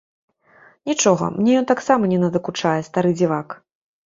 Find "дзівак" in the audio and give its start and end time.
3.21-3.47